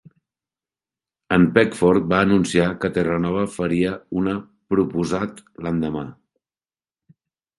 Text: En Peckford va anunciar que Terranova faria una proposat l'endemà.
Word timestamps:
En 1.35 1.43
Peckford 1.57 2.07
va 2.13 2.21
anunciar 2.27 2.65
que 2.85 2.91
Terranova 2.95 3.43
faria 3.57 3.91
una 4.21 4.35
proposat 4.75 5.43
l'endemà. 5.67 6.05